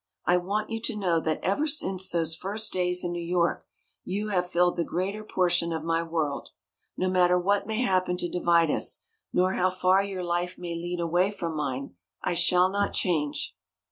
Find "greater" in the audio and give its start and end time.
4.83-5.23